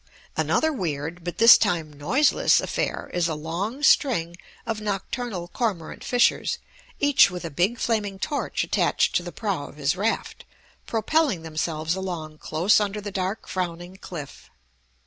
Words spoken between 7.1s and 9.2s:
with a big, flaming torch attached